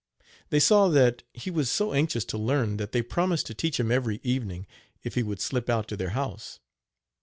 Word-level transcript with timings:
They 0.49 0.59
saw 0.59 0.89
that 0.89 1.21
he 1.31 1.51
was 1.51 1.69
so 1.69 1.93
anxious 1.93 2.25
to 2.25 2.37
learn 2.39 2.77
that 2.77 2.91
they 2.91 3.03
promised 3.03 3.45
to 3.45 3.53
teach 3.53 3.79
him 3.79 3.91
every 3.91 4.19
evening 4.23 4.65
if 5.03 5.13
he 5.13 5.21
would 5.21 5.39
slip 5.41 5.69
out 5.69 5.87
to 5.89 5.95
their 5.95 6.09
house. 6.17 6.59